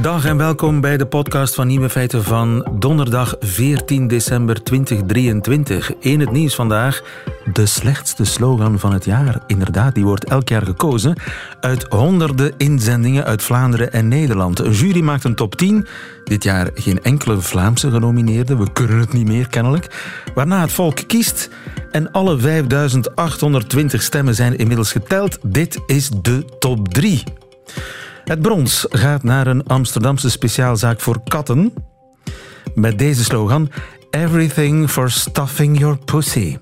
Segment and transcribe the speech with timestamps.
[0.00, 5.92] Dag en welkom bij de podcast van Nieuwe Feiten van donderdag 14 december 2023.
[5.98, 7.02] In het nieuws vandaag
[7.52, 9.42] de slechtste slogan van het jaar.
[9.46, 11.16] Inderdaad, die wordt elk jaar gekozen
[11.60, 14.58] uit honderden inzendingen uit Vlaanderen en Nederland.
[14.58, 15.86] Een jury maakt een top 10.
[16.24, 18.56] Dit jaar geen enkele Vlaamse genomineerde.
[18.56, 19.86] We kunnen het niet meer kennelijk.
[20.34, 21.50] Waarna het volk kiest
[21.90, 25.38] en alle 5820 stemmen zijn inmiddels geteld.
[25.42, 27.22] Dit is de top 3.
[28.26, 31.72] Het brons gaat naar een Amsterdamse speciaalzaak voor katten.
[32.74, 33.70] Met deze slogan:
[34.10, 36.56] Everything for stuffing your pussy.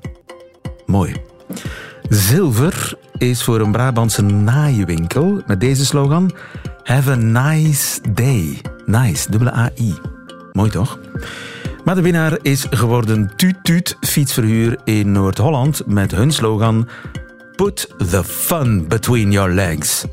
[0.87, 1.17] Mooi.
[2.09, 6.31] Zilver is voor een Brabantse naaienwinkel met deze slogan:
[6.83, 8.61] Have a nice day.
[8.87, 9.95] Nice, dubbele AI.
[10.53, 10.99] Mooi toch?
[11.85, 16.89] Maar de winnaar is geworden Tuut Tuut Fietsverhuur in Noord-Holland met hun slogan:
[17.57, 20.05] Put the fun between your legs.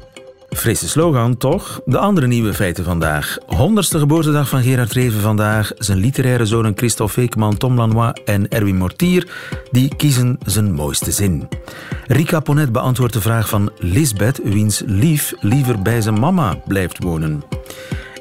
[0.56, 1.82] Frisse slogan, toch?
[1.86, 3.38] De andere nieuwe feiten vandaag.
[3.46, 5.72] Honderdste geboortedag van Gerard Reven vandaag.
[5.78, 9.28] Zijn literaire zonen Christophe Feekman, Tom Lanois en Erwin Mortier
[9.72, 11.48] die kiezen zijn mooiste zin.
[12.08, 17.44] Rika Ponet beantwoordt de vraag van Lisbeth, wiens lief liever bij zijn mama blijft wonen.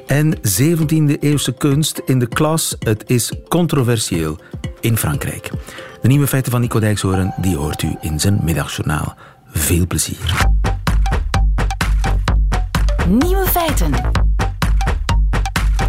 [0.07, 2.75] En 17e eeuwse kunst in de klas.
[2.79, 4.37] Het is controversieel
[4.79, 5.49] in Frankrijk.
[6.01, 9.15] De nieuwe feiten van Nico Dijkshoorn die hoort u in zijn middagjournaal.
[9.53, 10.59] Veel plezier.
[13.11, 13.93] Nieuwe feiten.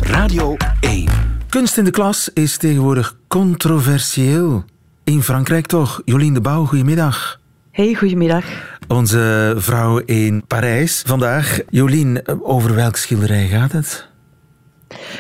[0.01, 1.09] Radio 1.
[1.49, 4.65] Kunst in de klas is tegenwoordig controversieel.
[5.05, 6.03] In Frankrijk toch?
[6.05, 7.41] Jolien de Bouw, goedemiddag.
[7.71, 8.45] Hey, goedemiddag.
[8.89, 11.59] Onze vrouw in Parijs vandaag.
[11.71, 14.12] Jolien, over welk schilderij gaat het?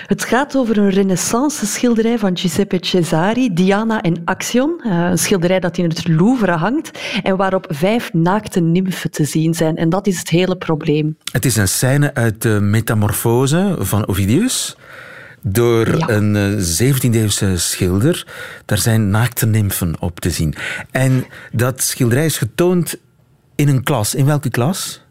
[0.06, 4.80] Het gaat over een renaissance schilderij van Giuseppe Cesari, Diana in Action.
[4.84, 9.54] Eh, een schilderij dat in het Louvre hangt en waarop vijf naakte nymfen te zien
[9.54, 9.76] zijn.
[9.76, 11.16] En dat is het hele probleem.
[11.32, 14.76] Het is een scène uit de Metamorfose van Ovidius
[15.42, 16.08] door Ja.
[16.08, 18.26] een 17e-eeuwse schilder.
[18.64, 20.54] Daar zijn naakte nymfen op te zien.
[20.90, 22.96] En dat schilderij is getoond
[23.54, 24.14] in een klas.
[24.14, 25.01] In welke klas?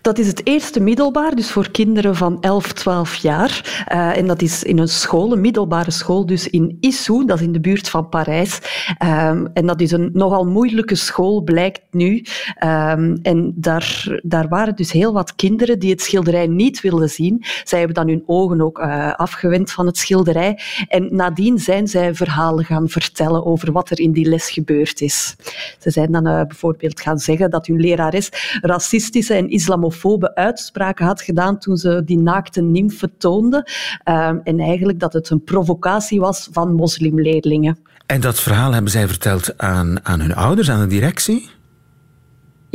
[0.00, 3.84] Dat is het eerste middelbaar, dus voor kinderen van 11, 12 jaar.
[3.86, 7.46] Eh, en dat is in een school, een middelbare school, dus in Issou, dat is
[7.46, 8.60] in de buurt van Parijs.
[8.98, 12.24] Ehm, en dat is een nogal moeilijke school, blijkt nu.
[12.54, 17.44] Ehm, en daar, daar waren dus heel wat kinderen die het schilderij niet wilden zien.
[17.64, 20.58] Zij hebben dan hun ogen ook eh, afgewend van het schilderij.
[20.88, 25.36] En nadien zijn zij verhalen gaan vertellen over wat er in die les gebeurd is.
[25.78, 28.30] Ze zijn dan eh, bijvoorbeeld gaan zeggen dat hun lerares
[28.60, 33.66] racistische en islamofobe uitspraken had gedaan toen ze die naakte nymfen toonde.
[34.04, 37.78] Ehm, en eigenlijk dat het een provocatie was van moslimleerlingen.
[38.06, 41.50] En dat verhaal hebben zij verteld aan, aan hun ouders, aan de directie?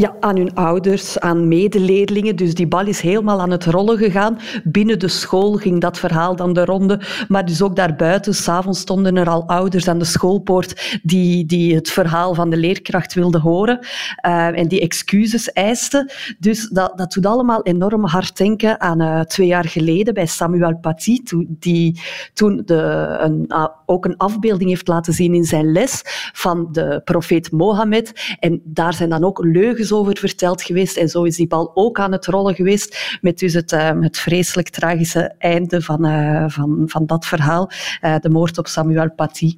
[0.02, 2.36] Ja, aan hun ouders, aan medeleerlingen.
[2.36, 4.40] Dus die bal is helemaal aan het rollen gegaan.
[4.64, 7.00] Binnen de school ging dat verhaal dan de ronde.
[7.28, 11.90] Maar dus ook daarbuiten, s'avonds stonden er al ouders aan de schoolpoort die, die het
[11.90, 13.80] verhaal van de leerkracht wilden horen
[14.16, 16.12] eh, en die excuses eisten.
[16.40, 20.78] Dus dat, dat doet allemaal enorm hard denken aan eh, twee jaar geleden bij Samuel
[20.78, 22.02] Paty, die
[22.34, 26.02] toen de, een, ah, ook een afbeelding heeft laten zien in zijn les
[26.34, 28.36] van de profeet Mohammed.
[28.40, 30.98] En daar zijn dan ook leugens over verteld geweest.
[30.98, 34.18] En zo is die bal ook aan het rollen geweest met dus het, eh, het
[34.18, 37.72] vreselijk tragische einde van, eh, van, van dat verhaal.
[38.02, 39.58] Eh, de moord op Samuel Paty.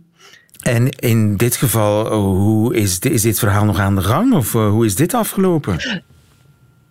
[0.61, 4.33] En in dit geval, oh, hoe is, di- is dit verhaal nog aan de gang?
[4.33, 6.03] Of eh, hoe is dit afgelopen?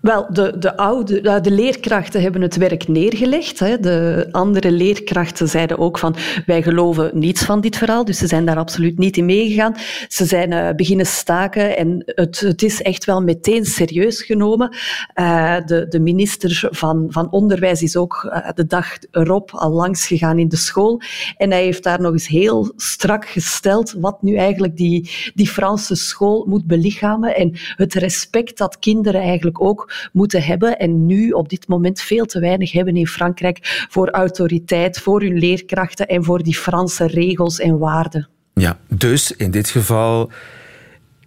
[0.02, 3.58] Wel, de, de, oude, de leerkrachten hebben het werk neergelegd.
[3.58, 3.80] Hè.
[3.80, 8.44] De andere leerkrachten zeiden ook van wij geloven niets van dit verhaal, dus ze zijn
[8.44, 9.74] daar absoluut niet in meegegaan.
[10.08, 14.76] Ze zijn eh, beginnen staken en het, het is echt wel meteen serieus genomen.
[15.14, 20.06] Eh, de, de minister van, van Onderwijs is ook eh, de dag erop al langs
[20.06, 21.00] gegaan in de school
[21.36, 25.94] en hij heeft daar nog eens heel strak gesteld wat nu eigenlijk die, die Franse
[25.94, 31.48] school moet belichamen en het respect dat kinderen eigenlijk ook moeten hebben en nu op
[31.48, 36.42] dit moment veel te weinig hebben in Frankrijk voor autoriteit, voor hun leerkrachten en voor
[36.42, 38.28] die Franse regels en waarden.
[38.54, 40.30] Ja, dus in dit geval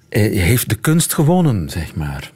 [0.10, 2.32] eh, heeft de kunst gewonnen, zeg maar.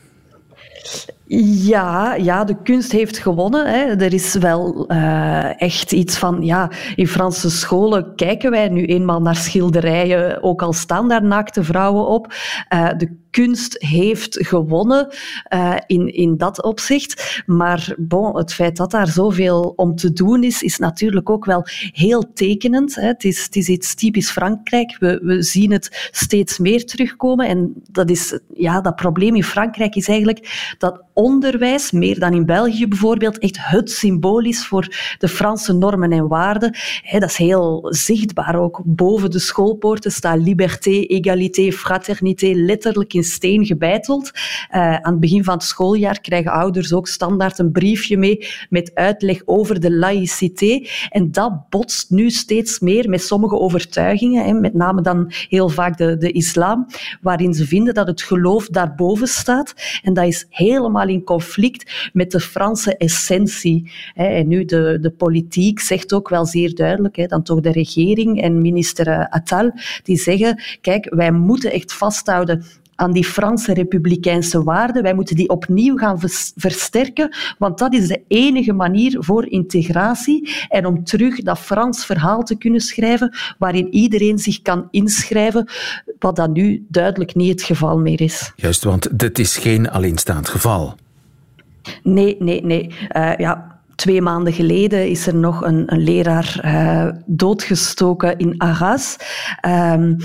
[1.32, 3.68] Ja, ja, de kunst heeft gewonnen.
[3.68, 3.86] Hè.
[3.86, 9.22] Er is wel eh, echt iets van, ja, in Franse scholen kijken wij nu eenmaal
[9.22, 12.34] naar schilderijen, ook al staan daar naakte vrouwen op.
[12.68, 15.08] Eh, de kunst heeft gewonnen
[15.54, 17.44] uh, in, in dat opzicht.
[17.46, 21.66] Maar bon, het feit dat daar zoveel om te doen is, is natuurlijk ook wel
[21.92, 22.96] heel tekenend.
[22.96, 23.08] Hè.
[23.08, 24.98] Het, is, het is iets typisch Frankrijk.
[25.00, 27.48] We, we zien het steeds meer terugkomen.
[27.48, 32.46] En dat, is, ja, dat probleem in Frankrijk is eigenlijk dat onderwijs, meer dan in
[32.46, 36.78] België bijvoorbeeld, echt het symbool is voor de Franse normen en waarden.
[37.12, 38.82] dat is heel zichtbaar ook.
[38.86, 44.32] Boven de schoolpoorten staat liberté, égalité, fraternité letterlijk steen gebeiteld.
[44.72, 48.92] Uh, aan het begin van het schooljaar krijgen ouders ook standaard een briefje mee met
[48.94, 50.86] uitleg over de laïcité.
[51.10, 55.98] En dat botst nu steeds meer met sommige overtuigingen, hè, met name dan heel vaak
[55.98, 56.88] de, de islam,
[57.22, 59.74] waarin ze vinden dat het geloof daarboven staat.
[60.04, 63.92] En dat is helemaal in conflict met de Franse essentie.
[64.16, 68.62] En nu, de, de politiek zegt ook wel zeer duidelijk, dan toch de regering en
[68.62, 69.72] minister eh, Attal,
[70.04, 72.64] die zeggen, kijk, wij moeten echt vasthouden
[73.00, 75.04] aan die Franse republikeinse waarden.
[75.04, 76.20] Wij moeten die opnieuw gaan
[76.56, 82.44] versterken, want dat is de enige manier voor integratie en om terug dat Frans verhaal
[82.44, 85.70] te kunnen schrijven waarin iedereen zich kan inschrijven,
[86.20, 88.52] wat dat nu duidelijk niet het geval meer is.
[88.56, 90.96] Juist, want dit is geen alleenstaand geval.
[92.04, 92.94] Nee, nee, nee.
[93.16, 99.18] Uh, ja, Twee maanden geleden is er nog een, een leraar uh, doodgestoken in Arras.
[99.66, 100.18] Um,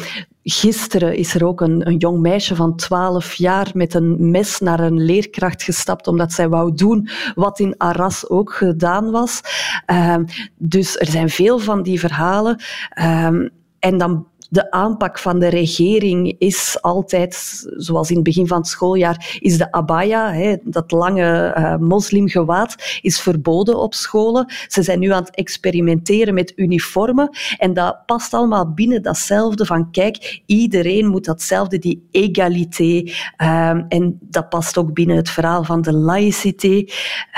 [0.46, 4.81] Gisteren is er ook een, een, jong meisje van 12 jaar met een mes naar
[4.81, 9.41] een leerkracht gestapt omdat zij wou doen wat in Arras ook gedaan was.
[9.87, 10.25] Um,
[10.56, 12.62] dus er zijn veel van die verhalen.
[13.02, 18.59] Um, en dan de aanpak van de regering is altijd, zoals in het begin van
[18.59, 24.53] het schooljaar, is de abaya, hè, dat lange uh, moslimgewaad, is verboden op scholen.
[24.69, 27.29] Ze zijn nu aan het experimenteren met uniformen
[27.59, 33.12] en dat past allemaal binnen datzelfde van kijk, iedereen moet datzelfde, die egalité.
[33.43, 36.85] Um, en dat past ook binnen het verhaal van de laïcité.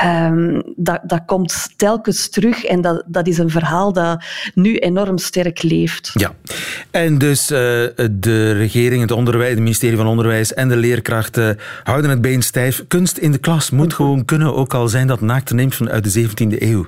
[0.04, 4.24] Um, dat, dat komt telkens terug en dat, dat is een verhaal dat
[4.54, 6.10] nu enorm sterk leeft.
[6.14, 6.34] Ja.
[7.14, 7.58] Dus uh,
[8.10, 12.84] de regering, het onderwijs, het ministerie van Onderwijs en de leerkrachten houden het been stijf.
[12.88, 16.28] Kunst in de klas moet gewoon kunnen, ook al zijn dat naakte neemt vanuit de
[16.28, 16.86] 17e eeuw.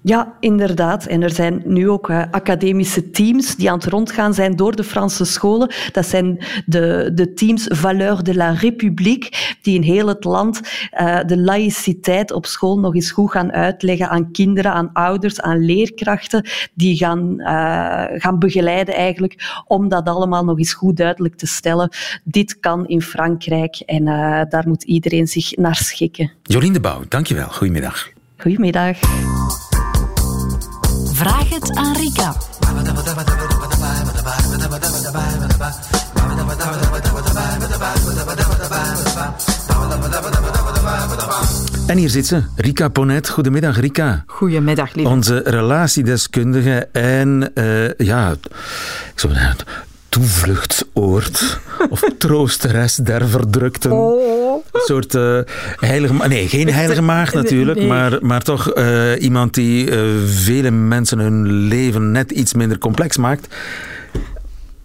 [0.00, 1.06] Ja, inderdaad.
[1.06, 4.84] En er zijn nu ook uh, academische teams die aan het rondgaan zijn door de
[4.84, 5.70] Franse scholen.
[5.92, 10.60] Dat zijn de, de teams Valeur de la République, die in heel het land
[11.00, 15.64] uh, de laïciteit op school nog eens goed gaan uitleggen aan kinderen, aan ouders, aan
[15.64, 16.48] leerkrachten.
[16.74, 21.90] Die gaan, uh, gaan begeleiden eigenlijk om dat allemaal nog eens goed duidelijk te stellen.
[22.24, 24.04] Dit kan in Frankrijk en
[24.48, 26.32] daar moet iedereen zich naar schikken.
[26.42, 27.48] Jolien de Bouw, dankjewel.
[27.48, 28.08] Goedemiddag.
[28.36, 28.96] Goedemiddag.
[31.12, 32.34] Vraag het aan Rika.
[41.88, 43.28] En hier zit ze, Rika Ponet.
[43.28, 44.24] Goedemiddag, Rika.
[44.26, 45.10] Goedemiddag, lieve.
[45.10, 48.32] Onze relatiedeskundige en, uh, ja,
[49.12, 49.32] ik zou
[50.08, 51.58] toevluchtsoord
[51.90, 53.92] of troosteres der verdrukten.
[53.92, 54.64] Oh.
[54.72, 55.38] Een soort uh,
[55.76, 56.28] heilige...
[56.28, 61.46] Nee, geen heilige maagd natuurlijk, maar, maar toch uh, iemand die uh, vele mensen hun
[61.46, 63.54] leven net iets minder complex maakt.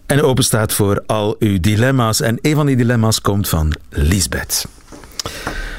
[0.06, 2.20] En open staat voor al uw dilemma's.
[2.20, 4.66] En een van die dilemma's komt van Lisbeth.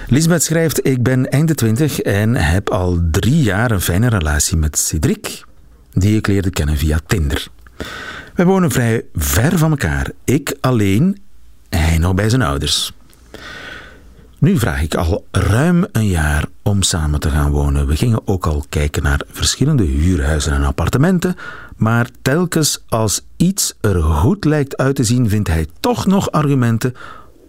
[0.08, 4.78] Lisbeth schrijft: Ik ben einde twintig en heb al drie jaar een fijne relatie met
[4.78, 5.44] Cedric,
[5.94, 7.48] die ik leerde kennen via Tinder.
[8.36, 10.12] Wij wonen vrij ver van elkaar.
[10.24, 11.22] Ik alleen,
[11.70, 12.94] hij nog bij zijn ouders.
[14.40, 17.88] Nu vraag ik al ruim een jaar om samen te gaan wonen.
[17.88, 21.36] We gingen ook al kijken naar verschillende huurhuizen en appartementen,
[21.76, 26.94] maar telkens als iets er goed lijkt uit te zien, vindt hij toch nog argumenten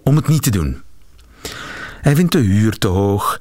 [0.05, 0.85] om het niet te doen.
[2.07, 3.41] Hij vindt de huur te hoog,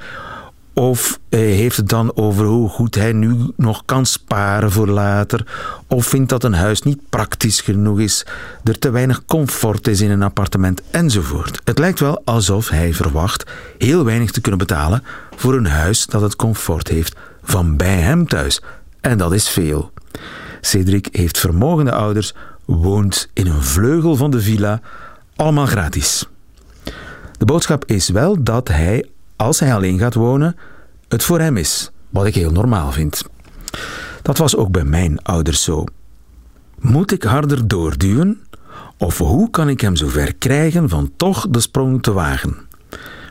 [0.74, 5.46] of heeft het dan over hoe goed hij nu nog kan sparen voor later.
[5.88, 8.26] Of vindt dat een huis niet praktisch genoeg is,
[8.64, 11.62] er te weinig comfort is in een appartement enzovoort.
[11.64, 15.04] Het lijkt wel alsof hij verwacht heel weinig te kunnen betalen
[15.36, 18.62] voor een huis dat het comfort heeft van bij hem thuis.
[19.02, 19.92] En dat is veel.
[20.62, 22.34] Cedric heeft vermogende ouders,
[22.66, 24.82] woont in een vleugel van de villa,
[25.36, 26.28] allemaal gratis.
[27.38, 30.56] De boodschap is wel dat hij als hij alleen gaat wonen,
[31.08, 33.24] het voor hem is, wat ik heel normaal vind.
[34.22, 35.84] Dat was ook bij mijn ouders zo.
[36.80, 38.42] Moet ik harder doorduwen?
[38.98, 42.58] Of hoe kan ik hem zover krijgen van toch de sprong te wagen?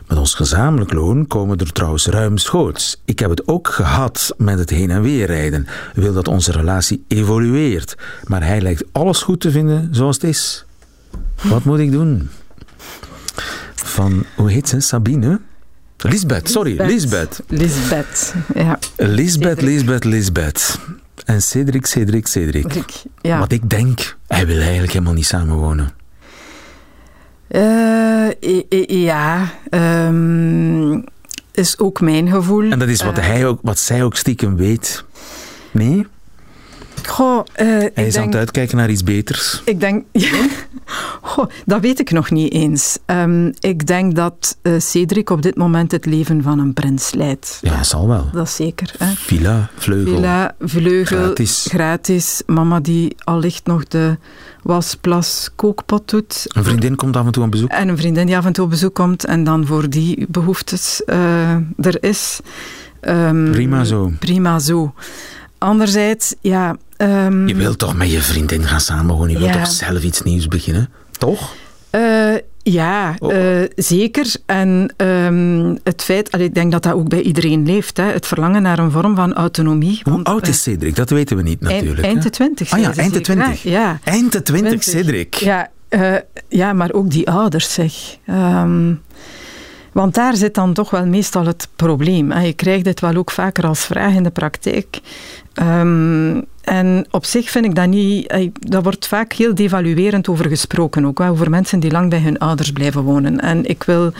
[0.07, 3.01] Met ons gezamenlijk loon komen er trouwens ruimschoots.
[3.05, 5.67] Ik heb het ook gehad met het heen en weer rijden.
[5.93, 7.97] Wil dat onze relatie evolueert.
[8.23, 10.65] Maar hij lijkt alles goed te vinden zoals het is.
[11.41, 12.29] Wat moet ik doen?
[13.95, 14.79] Van, hoe heet ze?
[14.79, 15.39] Sabine?
[15.97, 17.39] Lisbeth, sorry, Lisbeth.
[17.47, 18.79] Lisbeth, ja.
[18.97, 19.61] Lisbeth.
[19.61, 20.79] Lisbeth, Lisbeth.
[21.25, 22.83] En Cedric, Cedric, Cedric.
[23.21, 23.39] Ja.
[23.39, 25.91] Wat ik denk, hij wil eigenlijk helemaal niet samenwonen.
[27.47, 30.99] Eh, i- ja, ehm,
[31.51, 32.71] is ook mijn gevoel.
[32.71, 35.03] En dat is wat, Eh, hij ook, wat zij ook stiekem weet.
[35.71, 36.07] Nee?
[37.07, 39.61] Goh, eh, Hij is aan het uitkijken naar iets beters.
[39.65, 40.03] Ik denk...
[41.21, 42.97] Goh, dat weet ik nog niet eens.
[43.05, 47.59] Ehm, ik denk dat eh, Cedric op dit moment het leven van een prins leidt.
[47.61, 48.29] Ja, zal wel.
[48.33, 48.93] Dat zeker.
[48.97, 49.13] Hè?
[49.15, 50.13] Villa, vleugel.
[50.15, 51.65] Villa, vleugel, Gratis.
[51.69, 52.41] gratis.
[52.45, 54.17] Mama die allicht nog de
[54.63, 56.45] wasplas kookpot doet.
[56.47, 57.69] Een vriendin komt af en toe aan bezoek.
[57.69, 61.03] En een vriendin die af en toe op bezoek komt en dan voor die behoeftes
[61.03, 62.39] eh, er is.
[62.99, 64.11] Ehm, Prima zo.
[64.19, 64.93] Prima zo.
[65.57, 66.75] Anderzijds, ja...
[66.97, 69.29] ehm, Je wilt toch met je vriendin gaan samenwonen?
[69.31, 69.59] Je wilt Ja.
[69.63, 70.89] toch zelf iets nieuws beginnen?
[71.17, 71.53] Toch?
[71.89, 73.33] Eh, ja, Oh.
[73.61, 74.35] eh, zeker.
[74.45, 78.25] En ehm, het feit, allee, ik denk dat dat ook bij iedereen leeft, hè, het
[78.27, 79.99] verlangen naar een vorm van autonomie.
[80.03, 80.95] Hoe want, oud eh, is Cedric?
[80.95, 82.03] Dat weten we niet natuurlijk.
[82.03, 82.23] Eind, hè?
[82.23, 82.71] de twintig.
[82.71, 83.63] Ah ja, eind de twintig.
[83.63, 83.99] Ja.
[84.03, 84.83] Eind de twintig, 20.
[84.83, 85.33] Cedric.
[85.35, 86.13] Ja, eh,
[86.49, 87.93] ja, maar ook die ouders, zeg.
[88.25, 88.93] Ehm,
[89.91, 92.31] want daar zit dan toch wel meestal het probleem.
[92.31, 92.41] hè.
[92.41, 94.99] Je krijgt dit wel ook vaker als vraag in de praktijk.
[95.53, 98.27] Ehm, en op zich vind ik dat niet...
[98.27, 101.19] eh, Daar wordt vaak heel devaluerend over gesproken ook.
[101.19, 103.39] Over mensen die lang bij hun ouders blijven wonen.
[103.39, 104.11] En ik wil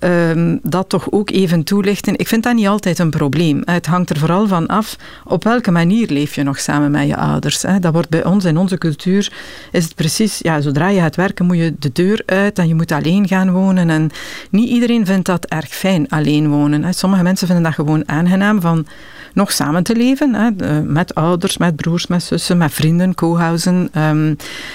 [0.00, 2.18] ehm, dat toch ook even toelichten.
[2.18, 3.62] Ik vind dat niet altijd een probleem.
[3.64, 7.16] Het hangt er vooral van af op welke manier leef je nog samen met je
[7.16, 7.60] ouders.
[7.80, 9.32] Dat wordt bij ons in onze cultuur
[9.72, 12.74] is het precies, ja, zodra je gaat werken moet je de deur uit en je
[12.74, 13.90] moet alleen gaan wonen.
[13.90, 14.10] En
[14.50, 16.94] niet iedereen vindt dat erg fijn, alleen wonen.
[16.94, 18.86] Sommige mensen vinden dat gewoon aangenaam van
[19.34, 20.56] nog samen te leven.
[20.56, 23.88] De- met ouders, met broers, met zussen, met vrienden, co-housen.
[23.92, 24.34] ehm,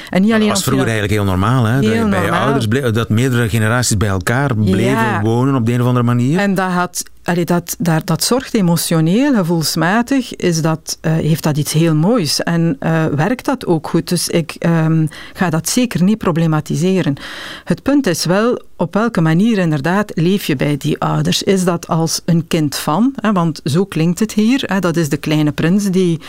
[0.10, 1.64] en niet alleen Dat was vroeger eigenlijk heel normaal.
[1.66, 1.82] Hè?
[1.82, 5.22] dat je bij je ouders dat meerdere generaties bij elkaar bleven Ja.
[5.22, 6.40] wonen op de een of andere manier.
[6.40, 7.04] En dat, had,
[7.36, 12.44] dat, dat zorgt emotioneel, gevoelsmatig, is dat, eh, heeft dat iets heel moois.
[12.44, 14.10] En eh, werkt dat ook goed.
[14.10, 17.16] Dus ik ehm, ga dat zeker niet problematiseren.
[17.64, 21.44] Het punt is wel, op welke manier inderdaad leef je bij die ouders?
[21.44, 23.14] Is dat als een kind van?
[23.16, 24.64] Hè, want zo klinkt het hier.
[24.66, 26.20] Hè, dat is de kleine prins die,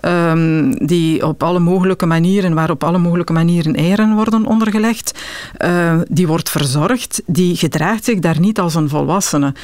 [0.00, 5.18] ehm, die op alle mogelijke manieren, waar op alle mogelijke manieren eieren worden ondergelegd,
[5.56, 9.54] eh, die wordt verzorgd, die gedraagt zich daar niet als een volwassene.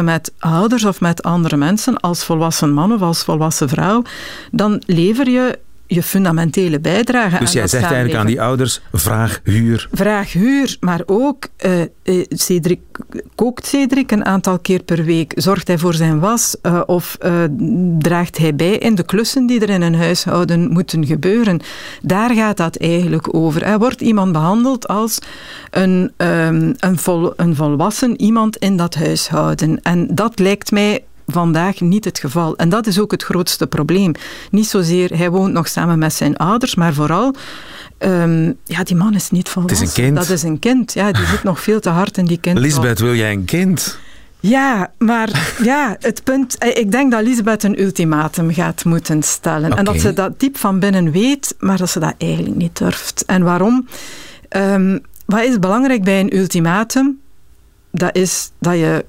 [0.00, 4.02] Met ouders of met andere mensen, als volwassen man of als volwassen vrouw,
[4.50, 5.58] dan lever je
[5.94, 9.88] je fundamentele bijdrage dus aan jij zegt eigenlijk aan die ouders, vraag huur.
[9.92, 11.80] Vraag huur, maar ook eh,
[12.28, 12.80] Cedric,
[13.34, 15.32] kookt Cedric een aantal keer per week?
[15.36, 16.56] Zorgt hij voor zijn was?
[16.62, 17.16] eh, of
[17.98, 21.60] draagt hij bij in de klussen die er in een huishouden moeten gebeuren?
[22.02, 23.62] Daar gaat dat eigenlijk over.
[23.62, 25.18] Er wordt iemand behandeld als
[25.70, 29.82] een, ehm, een, vol, een volwassen iemand in dat huishouden.
[29.82, 32.56] En dat lijkt mij vandaag niet het geval.
[32.56, 34.12] En dat is ook het grootste probleem.
[34.50, 37.34] Niet zozeer, hij woont nog samen met zijn ouders, maar vooral,
[37.98, 39.86] ehm, ja, die man is niet volwassen.
[39.86, 40.16] een kind.
[40.16, 42.58] Dat is een kind, ja, die zit nog veel te hard in die kind.
[42.58, 43.98] Lisbeth, wil jij een kind?
[44.40, 46.58] Ja, maar ja, het punt...
[46.58, 49.76] eh, Ik denk dat Lisbeth een ultimatum gaat moeten stellen.
[49.76, 53.24] En dat ze dat diep van binnen weet, maar dat ze dat eigenlijk niet durft.
[53.26, 53.86] En waarom?
[54.48, 57.20] Ehm, wat is belangrijk bij een ultimatum?
[57.94, 59.04] Dat is dat je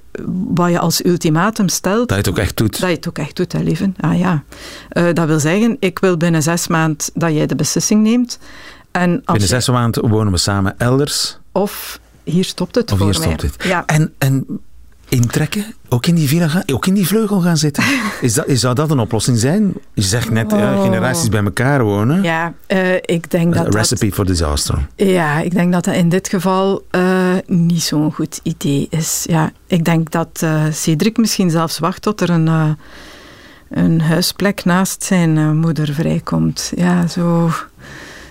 [0.54, 2.80] wat je als ultimatum stelt, Dat je het ook echt doet.
[2.80, 3.96] dat je het ook echt doet, hè, lieven.
[4.00, 4.44] Ah ja.
[4.90, 8.40] Eh, dat wil zeggen, ik wil binnen zes maanden dat jij de beslissing neemt.
[8.92, 11.38] En als Binnen zes maanden wonen we samen elders.
[11.52, 13.28] Of hier stopt het Of voor hier mij.
[13.28, 13.64] stopt het.
[13.64, 13.84] Ja.
[13.86, 14.46] En, en
[15.10, 15.66] intrekken?
[15.90, 16.64] Ook in die villa gaan?
[16.74, 17.84] Ook in die vleugel gaan zitten?
[18.22, 19.74] Is dat, is, zou dat een oplossing zijn?
[19.94, 20.82] Je zegt net, ja, Oh.
[20.84, 22.24] generaties bij elkaar wonen.
[22.24, 23.74] Ja, eh, ik denk dat A dat...
[23.76, 24.88] recipe for disaster.
[24.96, 26.86] Ja, ik denk dat dat in dit geval
[27.48, 29.24] niet zo'n goed idee is.
[29.30, 32.70] Ja, ik denk dat eh, Cedric misschien zelfs wacht tot er een, eh,
[33.70, 36.72] een huisplek naast zijn eh, moeder vrijkomt.
[36.76, 37.52] Ja, zo,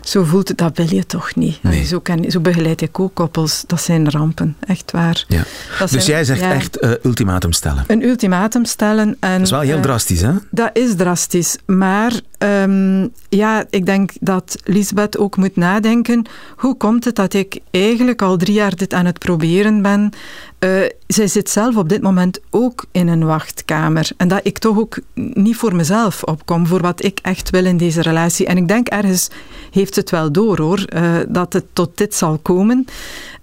[0.01, 1.63] zo voelt het, dat wil je toch niet.
[1.63, 1.85] Nee.
[1.85, 3.65] Zo, zo begeleid ik ook koppels.
[3.67, 5.25] Dat zijn rampen, echt waar.
[5.29, 5.43] Ja.
[5.79, 7.85] Dat Dus zijn- jij zegt ja, echt ultimatum stellen.
[7.87, 9.17] Een ultimatum stellen.
[9.21, 10.33] En, Dat is wel heel drastisch, hè?
[10.51, 11.57] dat is drastisch.
[11.67, 16.27] Maar ehm, ja, ik denk dat Lisbeth ook moet nadenken.
[16.57, 20.11] Hoe komt het dat ik eigenlijk al drie jaar dit aan het proberen ben?
[20.59, 20.71] Eh,
[21.07, 24.11] zij zit zelf op dit moment ook in een wachtkamer.
[24.17, 27.77] En dat ik toch ook niet voor mezelf opkom, voor wat ik echt wil in
[27.77, 28.47] deze relatie.
[28.47, 29.29] En ik denk ergens
[29.71, 32.85] heeft het wel door hoor, eh, dat het tot dit zal komen.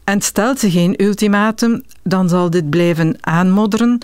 [0.04, 4.00] En stelt ze geen ultimatum, dan zal dit blijven aanmodderen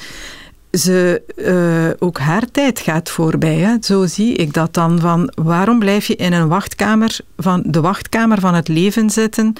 [0.77, 3.55] ze, uh, ook haar tijd gaat voorbij.
[3.55, 3.75] Hè.
[3.81, 4.99] Zo zie ik dat dan.
[4.99, 9.53] Van waarom blijf je in een wachtkamer, van de wachtkamer van het leven zitten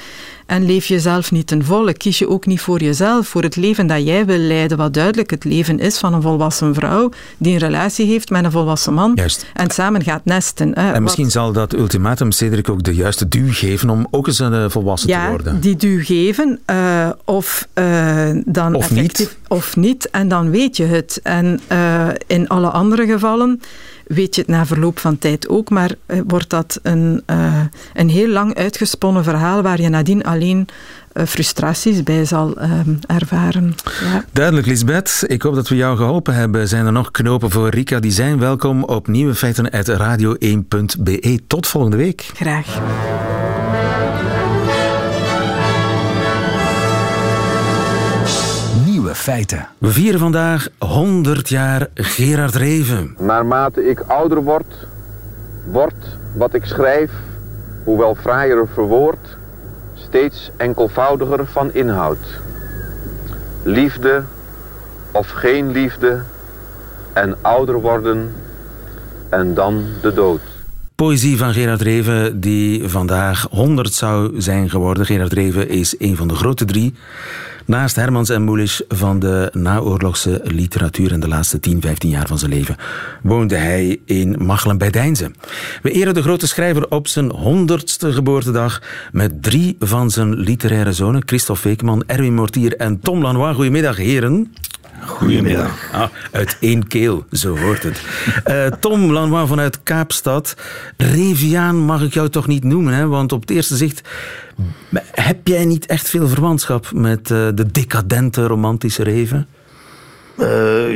[0.46, 1.94] en leef jezelf niet ten volle?
[1.94, 5.30] Kies je ook niet voor jezelf, voor het leven dat jij wil leiden, wat duidelijk
[5.30, 9.12] het leven is van een volwassen vrouw die een relatie heeft met een volwassen man
[9.16, 9.46] Juist.
[9.54, 10.72] en samen gaat nesten.
[10.80, 10.92] Hè.
[10.92, 14.54] En misschien zal dat ultimatum Cedric ook de juiste duw geven om ook eens een
[14.54, 15.54] uh, volwassen ja, te worden.
[15.54, 17.68] Ja, die duw geven uh, of
[18.46, 19.38] dan of niet.
[19.48, 21.20] Of niet, en dan weet je het.
[21.24, 23.62] En uh, in alle andere gevallen
[24.08, 27.62] weet je het na verloop van tijd ook, maar uh, wordt dat een, uh,
[27.94, 30.68] een heel lang uitgesponnen verhaal waar je nadien alleen
[31.28, 32.58] frustraties bij zal
[33.08, 33.76] ervaren.
[34.02, 34.26] Ja.
[34.32, 35.24] Duidelijk, Lisbeth.
[35.28, 36.68] Ik hoop dat we jou geholpen hebben.
[36.68, 38.00] Zijn er nog knopen voor Rika?
[38.00, 41.40] Die zijn welkom op nieuwe feiten uit radio1.be.
[41.48, 42.30] Tot volgende week.
[42.34, 42.80] Graag.
[49.26, 49.68] Feiten.
[49.78, 53.16] We vieren vandaag 100 jaar Gerard Reven.
[53.20, 54.88] Naarmate ik ouder word,
[55.66, 57.12] wordt wat ik schrijf,
[57.84, 59.38] hoewel fraaier verwoord,
[59.94, 62.42] steeds enkelvoudiger van inhoud.
[63.64, 64.24] Liefde
[65.12, 66.22] of geen liefde
[67.14, 68.34] en ouder worden
[69.30, 70.42] en dan de dood.
[70.96, 75.06] Poëzie van Gerard Reven, die vandaag 100 zou zijn geworden.
[75.06, 76.94] Gerard Reven is een van de grote drie.
[77.66, 82.38] Naast Hermans en Mulisch van de naoorlogse literatuur in de laatste 10, 15 jaar van
[82.38, 82.76] zijn leven
[83.22, 85.32] woonde hij in Machelen bij Deinze.
[85.82, 88.82] We eren de grote schrijver op zijn honderdste geboortedag
[89.12, 93.56] met drie van zijn literaire zonen, Christophe Veekman, Erwin Mortier en Tom Lanois.
[93.56, 94.54] Goedemiddag, heren.
[95.00, 95.90] Goedemiddag.
[95.92, 98.02] Ah, uit één keel, zo hoort het.
[98.48, 100.56] Uh, Tom Lanois vanuit Kaapstad.
[100.98, 103.08] Reviaan mag ik jou toch niet noemen, hè?
[103.08, 104.02] want op het eerste zicht
[105.12, 109.48] heb jij niet echt veel verwantschap met uh, de decadente romantische Reven?
[110.40, 110.90] Uh,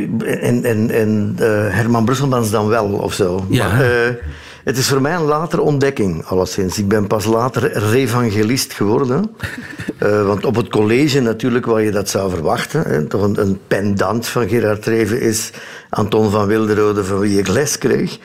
[0.43, 1.35] en en, en
[1.71, 3.45] Herman Brusselmans dan wel, of zo.
[3.49, 3.67] Ja.
[3.67, 4.17] Maar,
[4.69, 6.77] het is voor mij een latere ontdekking, alleszins.
[6.77, 9.35] Ik ben pas later revangelist geworden.
[10.03, 13.59] uh, want op het college natuurlijk, waar je dat zou verwachten, hè, toch een, een,
[13.67, 15.51] pendant van Gerard Reven is
[15.89, 18.19] Anton van Wilderode, van wie ik les kreeg.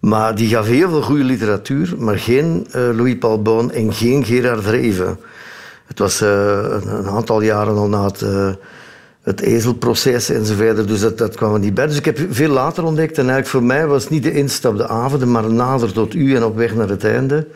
[0.00, 4.24] Maar die gaf heel veel goede literatuur, maar geen uh, Louis Paul Boon en geen
[4.24, 5.18] Gerard Reven.
[5.86, 8.24] Het was uh, een, een, aantal jaren al na het
[9.28, 10.88] het ezelproces enzovoort.
[10.88, 11.86] Dus dat, dat kwam er niet bij.
[11.86, 13.18] Dus ik heb veel later ontdekt.
[13.18, 16.44] En eigenlijk voor mij was niet de instap de avonden, maar nader tot u en
[16.44, 17.46] op weg naar het einde.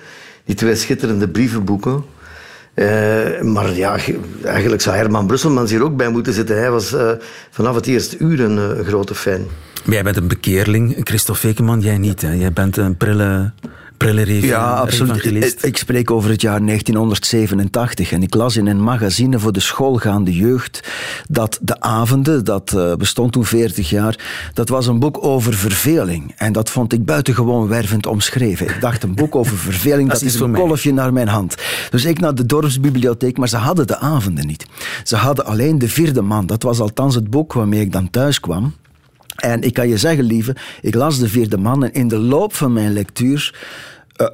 [0.45, 2.05] Die twee schitterende brievenboeken.
[2.75, 3.97] Uh, maar ja,
[4.45, 6.57] eigenlijk zou Herman Brusselmans hier ook bij moeten zitten.
[6.57, 7.11] Hij was uh,
[7.51, 9.47] vanaf het eerste uur een uh, grote fan.
[9.85, 12.23] Jij bent een bekeerling, Christophe Vekeman, jij niet.
[12.23, 12.33] Hè?
[12.33, 13.53] Jij bent een prille...
[14.47, 15.25] Ja, absoluut.
[15.25, 19.61] Ik, ik spreek over het jaar 1987 en ik las in een magazine voor de
[19.61, 20.91] schoolgaande jeugd
[21.29, 24.19] dat de avonden, dat uh, bestond toen 40 jaar,
[24.55, 26.33] dat was een boek over verveling.
[26.37, 28.67] En dat vond ik buitengewoon wervend omschreven.
[28.67, 31.55] Ik dacht, een boek over verveling, dat, dat is een kolfje naar mijn hand.
[31.91, 34.67] Dus ik naar de dorpsbibliotheek, maar ze hadden de avonden niet.
[35.05, 36.47] Ze hadden alleen de vierde man.
[36.47, 38.75] Dat was althans het boek waarmee ik dan thuis kwam.
[39.37, 42.55] En ik kan je zeggen, lieve, ik las de vierde man en in de loop
[42.55, 43.53] van mijn lectuur
[44.17, 44.29] uh,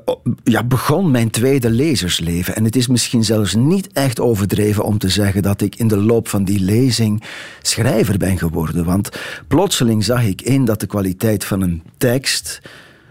[0.44, 2.56] ja, begon mijn tweede lezersleven.
[2.56, 5.96] En het is misschien zelfs niet echt overdreven om te zeggen dat ik in de
[5.96, 7.22] loop van die lezing
[7.62, 8.84] schrijver ben geworden.
[8.84, 9.08] Want
[9.48, 12.60] plotseling zag ik in dat de kwaliteit van een tekst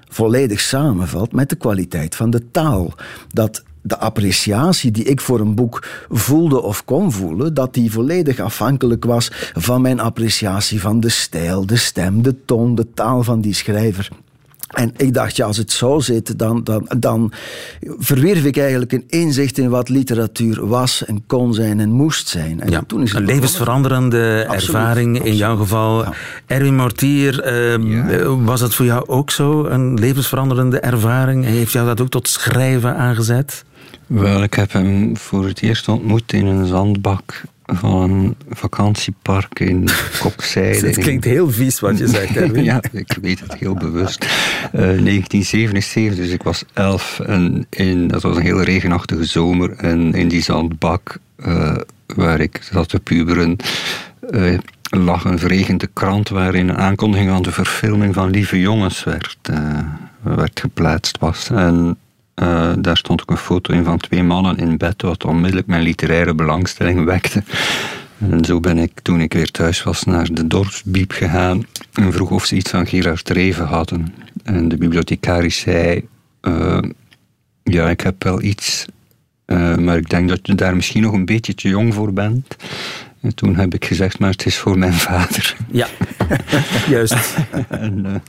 [0.09, 2.93] volledig samenvalt met de kwaliteit van de taal.
[3.29, 8.39] Dat de appreciatie die ik voor een boek voelde of kon voelen, dat die volledig
[8.39, 13.41] afhankelijk was van mijn appreciatie van de stijl, de stem, de toon, de taal van
[13.41, 14.09] die schrijver.
[14.67, 17.31] En ik dacht, ja, als het zo zit, dan, dan, dan
[17.97, 22.61] verwierf ik eigenlijk een inzicht in wat literatuur was en kon zijn en moest zijn.
[22.61, 25.33] En ja, toen is het een levensveranderende absoluut, ervaring absoluut.
[25.33, 26.03] in jouw geval.
[26.03, 26.13] Ja.
[26.45, 28.35] Erwin Mortier, uh, ja.
[28.37, 31.45] was dat voor jou ook zo, een levensveranderende ervaring?
[31.45, 33.65] Heeft jou dat ook tot schrijven aangezet?
[34.07, 39.89] Wel, ik heb hem voor het eerst ontmoet in een zandbak van een vakantiepark in
[40.19, 40.87] Kokzijde.
[40.87, 42.63] Het klinkt heel vies wat je zegt, Erwin.
[42.63, 44.23] ja, ik weet het heel bewust.
[44.23, 50.13] Uh, 1977, dus ik was elf en in, dat was een heel regenachtige zomer en
[50.13, 51.75] in die zandbak uh,
[52.15, 53.55] waar ik zat te puberen
[54.31, 54.57] uh,
[54.89, 59.37] lag een verregende krant waarin een aankondiging van de verfilming van Lieve Jongens werd,
[60.21, 61.49] werd geplaatst was.
[61.49, 61.97] En
[62.41, 65.81] uh, daar stond ook een foto in van twee mannen in bed, wat onmiddellijk mijn
[65.81, 67.43] literaire belangstelling wekte.
[68.17, 72.29] En zo ben ik, toen ik weer thuis was, naar de dorpsbiep gegaan en vroeg
[72.29, 74.13] of ze iets van Gerard Reven hadden.
[74.43, 76.07] En de bibliothecaris zei:
[76.41, 76.79] uh,
[77.63, 78.85] Ja, ik heb wel iets,
[79.45, 82.55] uh, maar ik denk dat je daar misschien nog een beetje te jong voor bent.
[83.21, 85.55] En toen heb ik gezegd, maar het is voor mijn vader.
[85.71, 85.87] Ja,
[86.89, 87.37] juist.
[87.69, 88.21] en,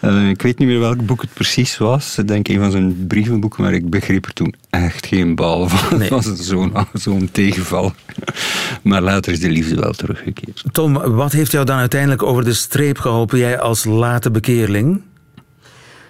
[0.00, 2.18] uh, ik weet niet meer welk boek het precies was.
[2.18, 6.00] Ik denk een van zijn brievenboeken, maar ik begreep er toen echt geen bal van.
[6.00, 7.92] Het was zo'n zo'n tegenval.
[8.82, 10.64] maar later is de liefde wel teruggekeerd.
[10.72, 15.02] Tom, wat heeft jou dan uiteindelijk over de streep geholpen, jij als late bekeerling?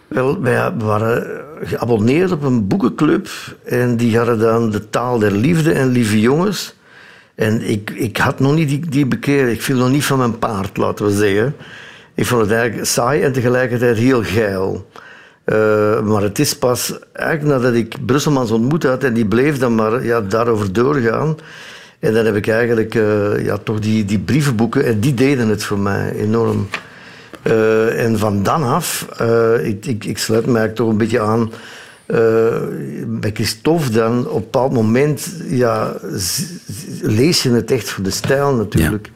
[0.08, 1.26] Wel, wij waren
[1.62, 3.28] geabonneerd op een boekenclub
[3.64, 6.74] en die hadden dan de taal der liefde en lieve jongens.
[7.34, 10.38] En ik, ik had nog niet die, die bekering, ik viel nog niet van mijn
[10.38, 11.54] paard, laten we zeggen.
[12.18, 14.88] Ik vond het eigenlijk saai en tegelijkertijd heel geil.
[15.44, 19.74] Uh, maar het is pas eigenlijk nadat ik Brusselmans ontmoet had en die bleef dan
[19.74, 21.36] maar ja, daarover doorgaan.
[21.98, 25.64] En dan heb ik eigenlijk uh, ja, toch die, die brievenboeken en die deden het
[25.64, 26.68] voor mij enorm.
[27.42, 29.06] Uh, en van dan af,
[29.62, 31.50] ik, ik, ik sluit mij toch een beetje aan
[33.06, 34.28] bij Christophe dan.
[34.28, 35.96] Op een bepaald moment ja,
[37.00, 39.10] lees je het echt voor de stijl natuurlijk.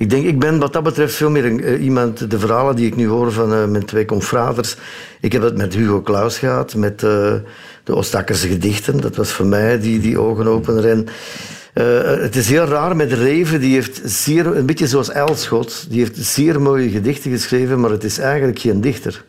[0.00, 2.86] Ik denk, ik ben wat dat betreft veel meer een, uh, iemand, de verhalen die
[2.86, 4.76] ik nu hoor van uh, mijn twee confraters.
[5.20, 7.32] Ik heb het met Hugo Claus gehad, met uh,
[7.84, 9.00] de Oostakkerse gedichten.
[9.00, 10.88] Dat was voor mij die, die ogenopener.
[10.88, 11.06] En
[12.22, 16.16] het is heel raar met Reven, die heeft zeer, een beetje zoals Elschot, die heeft
[16.16, 19.24] zeer mooie gedichten geschreven, maar het is eigenlijk geen dichter.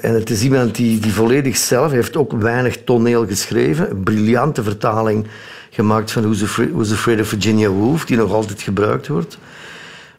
[0.00, 3.90] En het is iemand die, die volledig zelf heeft ook weinig toneel geschreven.
[3.90, 5.26] Een briljante vertaling
[5.70, 9.38] gemaakt van Who's Afraid, Afraid of Virginia Woolf, die nog altijd gebruikt wordt.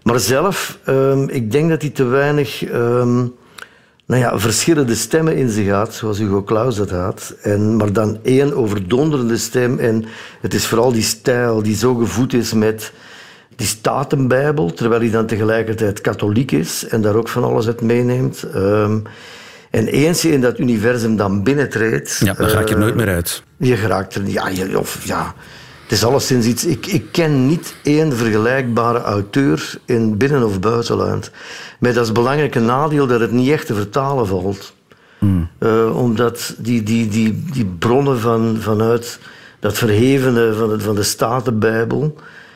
[0.03, 3.33] Maar zelf, um, ik denk dat hij te weinig um,
[4.05, 7.35] nou ja, verschillende stemmen in zich had, zoals Hugo Claus dat had.
[7.41, 9.79] En, maar dan één overdonderende stem.
[9.79, 10.05] En
[10.41, 12.91] het is vooral die stijl die zo gevoed is met
[13.55, 18.45] die Statenbijbel, terwijl hij dan tegelijkertijd katholiek is en daar ook van alles uit meeneemt.
[18.55, 19.03] Um,
[19.71, 22.21] en eens je in dat universum dan binnentreedt...
[22.23, 23.43] Ja, dan ga je er nooit meer uit.
[23.57, 24.27] Je geraakt er...
[24.27, 25.33] Ja, je, of, ja,
[25.83, 26.65] het is alleszins iets...
[26.65, 31.31] Ik, ik ken niet één vergelijkbare auteur in binnen- of buitenland.
[31.79, 34.73] Met als belangrijke nadeel dat het niet echt te vertalen valt.
[35.19, 35.49] Hmm.
[35.59, 39.19] Uh, omdat die, die, die, die bronnen van, vanuit
[39.59, 42.15] dat verhevene van de, van de Statenbijbel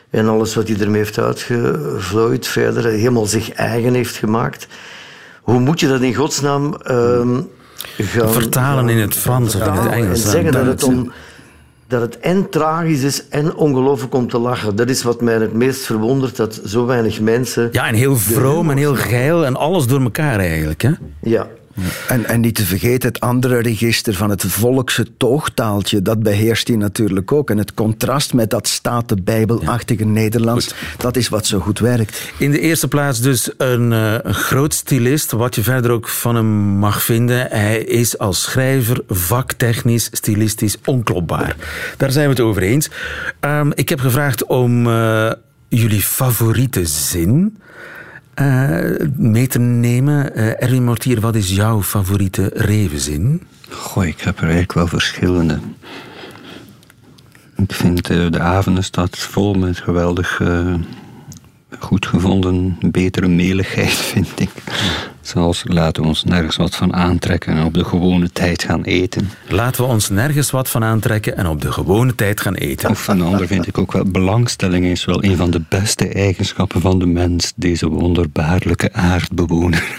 [0.09, 4.67] en alles wat hij ermee heeft uitgevlooid verder helemaal zich eigen heeft gemaakt
[5.49, 7.47] hoe moet je dat in godsnaam gaan...
[8.31, 10.23] Vertalen in het Frans of in het Engels.
[10.23, 11.11] En zeggen dat het, om,
[11.87, 14.75] dat het en tragisch is en ongelooflijk om te lachen.
[14.75, 17.69] Dat is wat mij het meest verwondert, dat zo weinig mensen...
[17.71, 20.91] Ja, en heel vroom en heel geil en alles door elkaar eigenlijk, hè?
[21.21, 21.47] Ja,
[22.07, 26.77] en, en niet te vergeten het andere register van het volkse toogtaaltje, dat beheerst hij
[26.77, 27.49] natuurlijk ook.
[27.49, 30.09] En het contrast met dat statenbijbelachtige ja.
[30.09, 32.31] Nederlands, dat is wat zo goed werkt.
[32.37, 36.35] In de eerste plaats dus een, uh, een groot stylist, wat je verder ook van
[36.35, 37.47] hem mag vinden.
[37.49, 41.55] Hij is als schrijver vaktechnisch, stilistisch onklopbaar.
[41.97, 42.89] Daar zijn we het over eens.
[43.41, 45.31] Um, ik heb gevraagd om uh,
[45.67, 47.57] jullie favoriete zin
[49.15, 50.37] mee te nemen.
[50.37, 53.41] Uh, Erwin Mortier, wat is jouw favoriete revenzin?
[53.69, 55.59] Goh, ik heb er eigenlijk wel verschillende.
[57.55, 60.41] Ik vind uh, de avondenstad vol met geweldig
[61.79, 64.49] goed gevonden, betere meligheid, vind ik.
[65.21, 69.29] Zoals laten we ons nergens wat van aantrekken en op de gewone tijd gaan eten.
[69.47, 72.89] Laten we ons nergens wat van aantrekken en op de gewone tijd gaan eten.
[72.89, 74.05] Of van ander vind ik ook wel.
[74.05, 79.83] Belangstelling is wel een van de beste eigenschappen van de mens, deze wonderbaarlijke aardbewoner.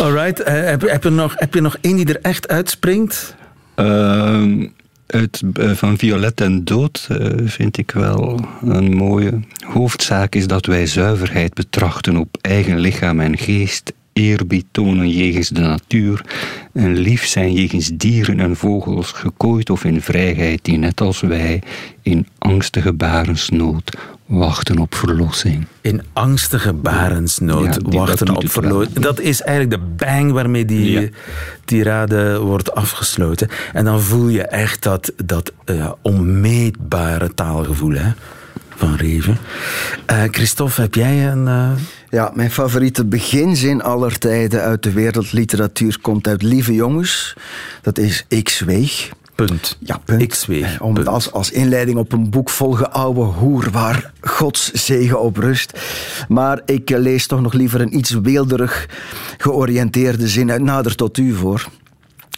[0.00, 3.34] Alright, uh, heb, heb, je nog, heb je nog één die er echt uitspringt?
[3.76, 4.68] Uh,
[5.14, 9.40] uit, eh, van Violet en Dood uh, vind ik wel een mooie.
[9.66, 15.60] Hoofdzaak is dat wij zuiverheid betrachten op eigen lichaam en geest, eerbied tonen jegens de
[15.60, 16.24] natuur
[16.72, 21.62] en lief zijn jegens dieren en vogels, gekooid of in vrijheid, die net als wij
[22.02, 23.96] in angstige barensnood
[24.26, 25.66] wachten op verlossing.
[25.80, 28.98] In angstige barensnood wachten op verlossing.
[28.98, 31.08] Dat is eigenlijk de bang waarmee die ja.
[31.64, 33.48] tirade wordt afgesloten.
[33.72, 38.12] En dan voel je echt dat, dat uh, onmeetbare taalgevoel hè,
[38.76, 39.38] van Reven.
[40.10, 41.46] Uh, Christophe, heb jij een...
[41.46, 41.70] Uh...
[42.10, 47.36] Ja, mijn favoriete beginzin aller tijden uit de wereldliteratuur komt uit Lieve Jongens.
[47.82, 49.10] Dat is Ik zweeg.
[49.34, 49.76] Punt.
[49.80, 50.22] Ja, punt.
[50.22, 50.80] Ik zweeg.
[50.80, 51.08] Om, punt.
[51.08, 55.80] Als, als inleiding op een boek vol geouwe hoer waar Gods zegen op rust.
[56.28, 58.88] Maar ik lees toch nog liever een iets weelderig
[59.38, 61.68] georiënteerde zin uit Nader tot u voor.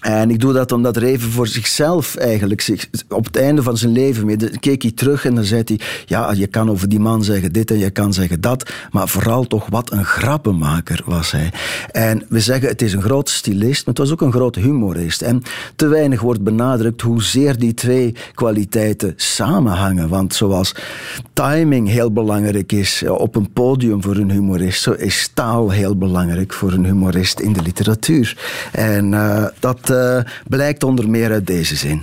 [0.06, 3.92] En ik doe dat omdat Reven voor zichzelf eigenlijk, zich, op het einde van zijn
[3.92, 7.52] leven, keek hij terug en dan zei hij, ja, je kan over die man zeggen
[7.52, 11.52] dit en je kan zeggen dat, maar vooral toch wat een grappenmaker was hij.
[11.90, 15.22] En we zeggen, het is een groot stilist, maar het was ook een groot humorist.
[15.22, 15.42] En
[15.76, 20.08] te weinig wordt benadrukt hoezeer die twee kwaliteiten samenhangen.
[20.08, 20.74] Want zoals
[21.32, 26.52] timing heel belangrijk is op een podium voor een humorist, zo is taal heel belangrijk
[26.52, 28.36] voor een humorist in de literatuur.
[28.72, 32.02] En uh, dat uh, blijkt onder meer uit deze zin.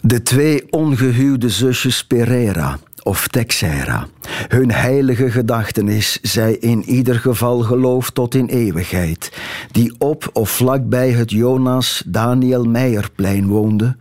[0.00, 4.06] De twee ongehuwde zusjes Pereira of Texera.
[4.48, 9.32] Hun heilige gedachtenis zij in ieder geval geloof tot in eeuwigheid,
[9.70, 13.96] die op of vlakbij het Jonas Daniel Meijerplein woonde,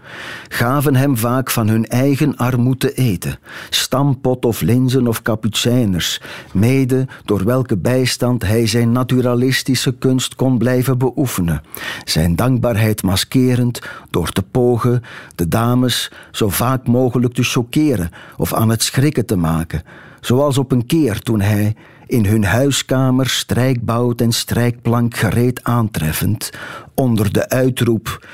[0.47, 6.21] gaven hem vaak van hun eigen armoede te eten, stampot of linzen of kapucijners,
[6.53, 11.61] mede door welke bijstand hij zijn naturalistische kunst kon blijven beoefenen,
[12.03, 15.03] zijn dankbaarheid maskerend door te pogen
[15.35, 19.83] de dames zo vaak mogelijk te choqueren of aan het schrikken te maken,
[20.21, 21.75] zoals op een keer toen hij
[22.07, 26.49] in hun huiskamer strijkbout en strijkplank gereed aantreffend,
[26.93, 28.27] onder de uitroep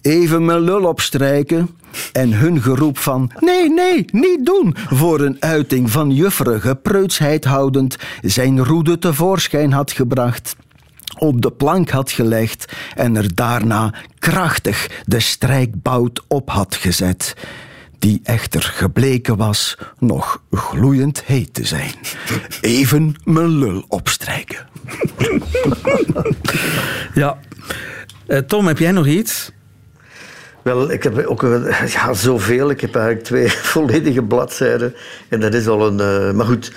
[0.00, 1.70] even mijn lul opstrijken
[2.12, 7.96] en hun geroep van nee, nee, niet doen, voor een uiting van jufferige preutsheid houdend,
[8.20, 10.56] zijn roede tevoorschijn had gebracht
[11.18, 17.34] op de plank had gelegd en er daarna krachtig de strijkbout op had gezet
[18.00, 21.94] die echter gebleken was nog gloeiend heet te zijn.
[22.60, 24.68] Even mijn lul opstrijken.
[27.14, 27.38] ja.
[28.28, 29.52] Uh, Tom, heb jij nog iets?
[30.62, 31.42] Wel, ik heb ook
[31.86, 32.70] ja, zoveel.
[32.70, 34.94] Ik heb eigenlijk twee volledige bladzijden.
[35.28, 36.00] En dat is al een...
[36.00, 36.72] Uh, maar goed,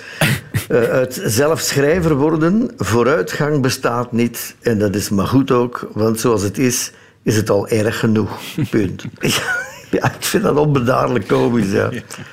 [0.70, 4.54] uh, uit zelfschrijver worden, vooruitgang bestaat niet.
[4.62, 8.40] En dat is maar goed ook, want zoals het is, is het al erg genoeg.
[8.70, 9.04] Punt.
[10.18, 11.70] Ik vind dat onbedaarlijk komisch.
[11.70, 11.90] Ja.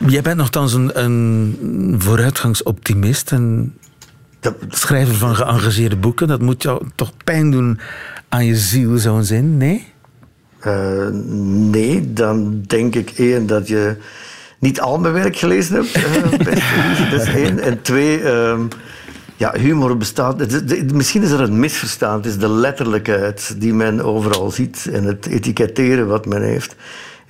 [0.07, 3.73] Jij bent nogthans een, een vooruitgangsoptimist en
[4.69, 6.27] schrijver van geëngageerde boeken.
[6.27, 7.79] Dat moet jou toch pijn doen
[8.29, 9.87] aan je ziel, zo'n zin, nee?
[10.67, 11.07] Uh,
[11.71, 13.95] nee, dan denk ik één dat je
[14.59, 15.97] niet al mijn werk gelezen hebt.
[16.41, 17.59] Uh, dat is één.
[17.59, 18.59] En twee, uh,
[19.35, 20.63] ja, humor bestaat.
[20.93, 22.25] misschien is er een misverstand.
[22.25, 26.75] Het is de letterlijkheid die men overal ziet en het etiketteren wat men heeft.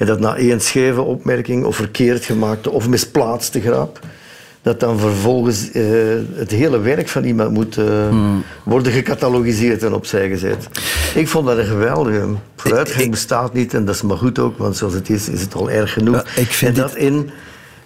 [0.02, 4.00] En dat na één scheve opmerking of verkeerd gemaakte of misplaatste grap,
[4.62, 5.84] dat dan vervolgens uh,
[6.34, 8.44] het hele werk van iemand moet uh, hmm.
[8.64, 10.68] worden gecatalogiseerd en opzij gezet.
[11.16, 12.28] Ik vond dat een geweldige.
[12.56, 15.56] Vooruitgang bestaat niet en dat is maar goed ook, want zoals het is, is het
[15.56, 16.24] al erg genoeg.
[16.36, 17.30] ik vind en dat in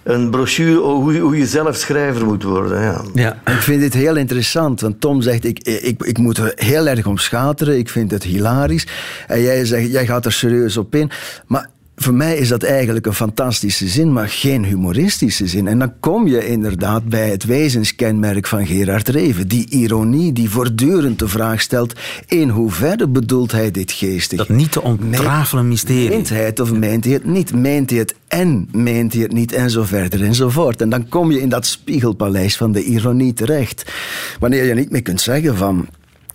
[0.02, 2.82] een brochure hoe, hoe je zelf schrijver moet worden.
[2.82, 3.02] Ja.
[3.14, 6.86] ja, ik vind dit heel interessant, want Tom zegt, ik, ik, ik moet er heel
[6.86, 8.86] erg om schateren, ik vind het hilarisch.
[9.26, 11.10] En jij zegt, jij gaat er serieus op in.
[11.46, 15.66] Maar voor mij is dat eigenlijk een fantastische zin, maar geen humoristische zin.
[15.66, 19.48] En dan kom je inderdaad bij het wezenskenmerk van Gerard Reven.
[19.48, 21.92] Die ironie die voortdurend de vraag stelt:
[22.26, 24.38] in hoeverre bedoelt hij dit geestig?
[24.38, 26.08] Dat niet te ontrafelen mysterie.
[26.08, 27.54] Meent hij het of meent hij het niet?
[27.54, 29.52] Meent hij het en meent hij het niet?
[29.52, 30.80] En zo verder en zo voort.
[30.80, 33.92] En dan kom je in dat spiegelpaleis van de ironie terecht.
[34.38, 35.88] Wanneer je niet meer kunt zeggen van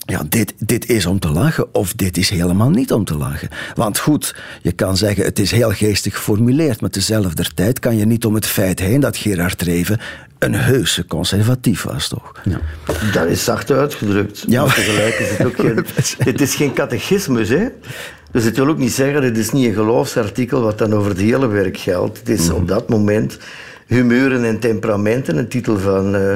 [0.06, 3.50] ja, dit, dit is om te lachen of dit is helemaal niet om te lachen.
[3.76, 8.06] Want goed, je kan zeggen het is heel geestig geformuleerd, maar tezelfde tijd kan je
[8.06, 10.00] niet om het feit heen dat Gerard Reven
[10.40, 12.32] een heuse conservatief was, toch?
[12.44, 12.60] Ja.
[13.14, 14.44] Dat is zacht uitgedrukt.
[14.48, 14.66] Ja.
[14.66, 15.86] Maar tegelijk is het ook geen...
[16.32, 17.68] het is geen catechismus, hè?
[18.32, 21.20] Dus het wil ook niet zeggen, het is niet een geloofsartikel wat dan over het
[21.20, 22.18] hele werk geldt.
[22.18, 22.56] Het is mhm.
[22.56, 23.38] op dat moment
[23.88, 26.16] humeuren en temperamenten, een titel van...
[26.16, 26.36] Uh,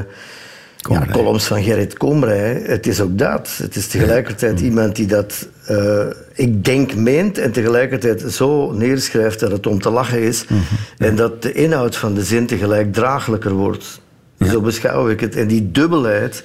[0.90, 2.62] ja, columns van Gerrit Komrij.
[2.66, 3.50] Het is ook dat.
[3.58, 9.52] Het is tegelijkertijd iemand die dat, uh, ik denk, meent en tegelijkertijd zo neerschrijft dat
[9.52, 10.46] het om te lachen is.
[10.48, 10.60] Mhm.
[10.98, 14.02] En dat de inhoud van de zin tegelijk draaglijker wordt.
[14.40, 15.36] Zo beschouw ik het.
[15.36, 16.44] En die dubbelheid,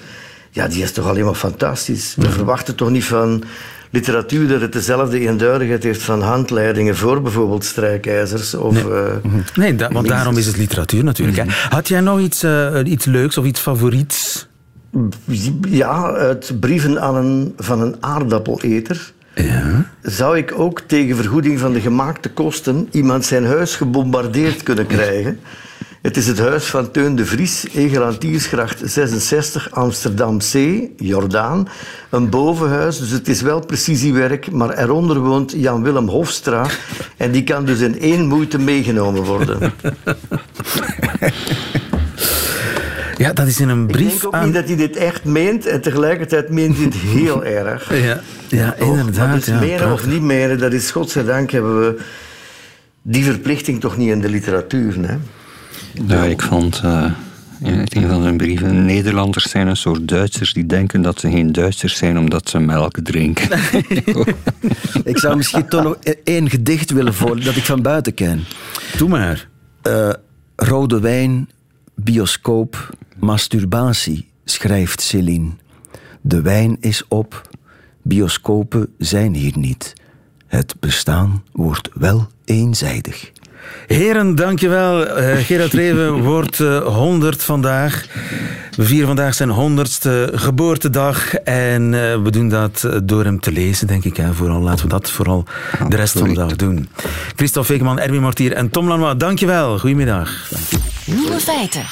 [0.50, 2.14] ja, die is toch alleen maar fantastisch.
[2.16, 3.44] We verwachten toch niet van
[3.90, 8.55] literatuur dat het dezelfde eenduidigheid heeft van handleidingen voor bijvoorbeeld strijkijzers.
[8.55, 11.44] Of, nee, uh, nee want daarom is het literatuur natuurlijk.
[11.44, 11.48] Mhm.
[11.68, 14.48] Had jij nog iets, uh, iets leuks of iets favoriets?
[15.68, 19.12] Ja, uit brieven aan een, van een aardappeleter.
[19.35, 19.90] Ja.
[20.03, 25.40] Zou ik ook tegen vergoeding van de gemaakte kosten iemand zijn huis gebombardeerd kunnen krijgen?
[26.00, 30.54] Het is het huis van Teun de Vries, Egelantiersgracht 66, Amsterdam C,
[30.96, 31.68] Jordaan.
[32.10, 36.66] Een bovenhuis, dus het is wel precisiewerk, maar eronder woont Jan-Willem Hofstra.
[37.16, 39.72] En die kan dus in één moeite meegenomen worden.
[43.16, 45.66] Ja, dat is in een brief Ik denk ook niet dat hij dit echt meent
[45.66, 48.02] en tegelijkertijd meent hij het heel erg.
[48.02, 49.34] Ja, ja inderdaad.
[49.34, 49.92] Dus ja, prachtig.
[49.92, 52.00] of niet menen, dat is godzijdank hebben we
[53.02, 54.94] die verplichting toch niet in de literatuur.
[55.00, 55.16] Hè?
[56.07, 57.12] Ja, ik vond eh,
[57.62, 58.85] in een van zijn brieven...
[58.85, 62.98] Nederlanders zijn een soort Duitsers die denken dat ze geen Duitsers zijn omdat ze melk
[63.03, 63.48] drinken.
[65.05, 68.44] Ik zou misschien toch nog e- één gedicht willen voor dat ik van buiten ken.
[68.96, 69.48] Doe maar.
[69.83, 70.11] Eh,
[70.57, 71.48] rode wijn,
[71.94, 75.50] bioscoop, masturbatie, schrijft Céline.
[76.20, 77.48] De wijn is op,
[78.03, 79.92] bioscopen zijn hier niet.
[80.46, 83.31] Het bestaan wordt wel eenzijdig.
[83.87, 85.07] Heren, dankjewel.
[85.07, 88.07] Eh Gerard Reven wordt eh, 100 vandaag.
[88.77, 91.35] We vieren vandaag zijn 100ste geboortedag.
[91.35, 94.16] En eh, we doen dat eh, door hem te lezen, denk ik.
[94.16, 94.35] Hè.
[94.35, 95.44] Vooral laten we dat vooral
[95.88, 96.88] de rest van de dag doen.
[97.37, 99.79] Christophe Vekeman, Erwin Mortier en Tom Lanois, dankjewel.
[99.79, 100.51] Goedemiddag.
[101.05, 101.85] Nieuwe feiten.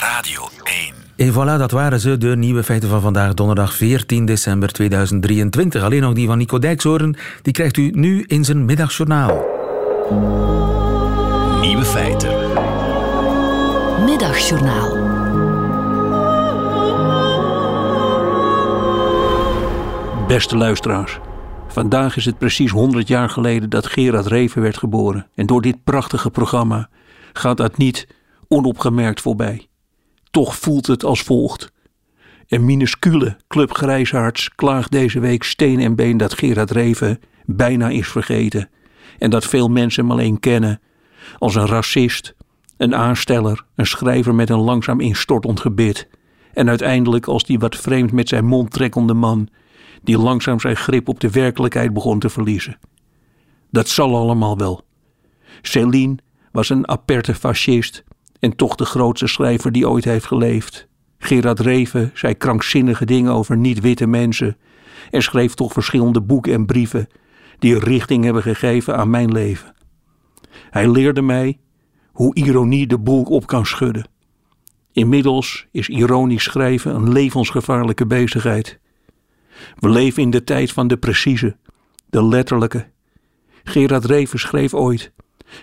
[0.00, 1.02] Radio 1.
[1.16, 5.82] En voilà, dat waren ze, de nieuwe feiten van vandaag, donderdag 14 december 2023.
[5.82, 9.61] Alleen nog die van Nico Dijkshoorn, die krijgt u nu in zijn middagjournaal.
[11.60, 12.30] Nieuwe feiten.
[14.04, 15.10] Middagjournaal.
[20.26, 21.18] Beste luisteraars,
[21.68, 25.26] vandaag is het precies 100 jaar geleden dat Gerard Reven werd geboren.
[25.34, 26.88] En door dit prachtige programma
[27.32, 28.06] gaat dat niet
[28.48, 29.66] onopgemerkt voorbij.
[30.30, 31.72] Toch voelt het als volgt.
[32.48, 38.08] Een minuscule club grijshaards klaagt deze week steen en been dat Gerard Reven bijna is
[38.08, 38.68] vergeten.
[39.18, 40.80] En dat veel mensen hem alleen kennen
[41.38, 42.34] als een racist,
[42.76, 46.08] een aansteller, een schrijver met een langzaam instortend gebit.
[46.52, 49.48] En uiteindelijk als die wat vreemd met zijn mond trekkende man
[50.02, 52.78] die langzaam zijn grip op de werkelijkheid begon te verliezen.
[53.70, 54.84] Dat zal allemaal wel.
[55.62, 56.16] Céline
[56.52, 58.04] was een aperte fascist
[58.40, 60.86] en toch de grootste schrijver die ooit heeft geleefd.
[61.18, 64.56] Gerard Reven zei krankzinnige dingen over niet-witte mensen
[65.10, 67.08] en schreef toch verschillende boeken en brieven
[67.62, 69.74] die richting hebben gegeven aan mijn leven.
[70.70, 71.60] Hij leerde mij
[72.12, 74.08] hoe ironie de boel op kan schudden.
[74.92, 78.78] Inmiddels is ironisch schrijven een levensgevaarlijke bezigheid.
[79.78, 81.56] We leven in de tijd van de precieze,
[82.10, 82.90] de letterlijke.
[83.64, 85.12] Gerard Reven schreef ooit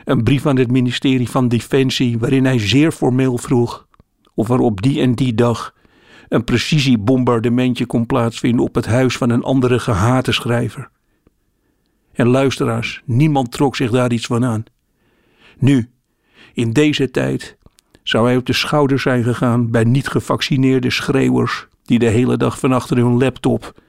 [0.06, 3.88] een brief aan het ministerie van Defensie waarin hij zeer formeel vroeg
[4.36, 5.74] of er op die en die dag
[6.28, 10.90] een precisiebombardementje kon plaatsvinden op het huis van een andere gehate schrijver.
[12.20, 14.64] En luisteraars, niemand trok zich daar iets van aan.
[15.58, 15.90] Nu,
[16.54, 17.58] in deze tijd,
[18.04, 22.60] zou hij op de schouders zijn gegaan bij niet gevaccineerde schreeuwers die de hele dag
[22.60, 23.82] van achter hun laptop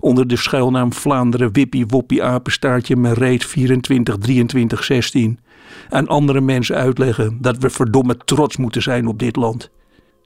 [0.00, 5.38] onder de schuilnaam Vlaanderen Wippie Woppie Apenstaartje Mereet 24 23 16
[5.88, 9.70] aan andere mensen uitleggen dat we verdomme trots moeten zijn op dit land.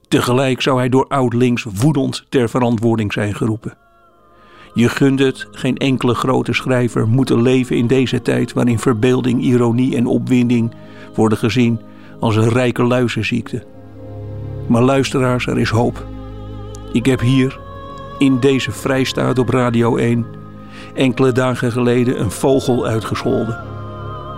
[0.07, 3.82] Tegelijk zou hij door oud-links woedend ter verantwoording zijn geroepen.
[4.73, 9.95] Je gunt het geen enkele grote schrijver moeten leven in deze tijd waarin verbeelding, ironie
[9.95, 10.71] en opwinding
[11.15, 11.79] worden gezien
[12.19, 13.63] als een rijke luizenziekte.
[14.67, 16.05] Maar luisteraars, er is hoop.
[16.91, 17.59] Ik heb hier,
[18.17, 20.25] in deze vrijstaat op Radio 1,
[20.93, 23.59] enkele dagen geleden een vogel uitgescholden.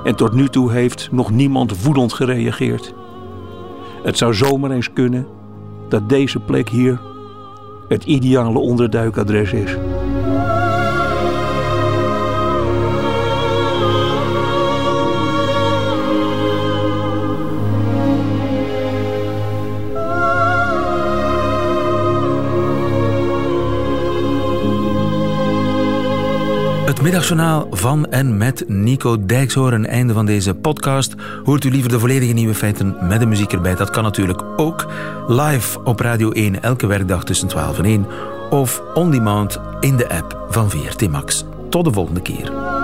[0.04, 2.94] En tot nu toe heeft nog niemand woedend gereageerd.
[4.04, 5.28] Het zou zomaar eens kunnen
[5.90, 7.00] dat deze plek hier
[7.88, 9.78] het ideale onderduikadres is.
[27.06, 29.86] Middagjournaal van en met Nico Dijkshoorn.
[29.86, 31.16] Einde van deze podcast.
[31.44, 33.76] Hoort u liever de volledige nieuwe feiten met de muziek erbij?
[33.76, 34.88] Dat kan natuurlijk ook
[35.28, 38.06] live op Radio 1 elke werkdag tussen 12 en 1.
[38.50, 41.46] Of on demand in de app van VRT Max.
[41.70, 42.75] Tot de volgende keer.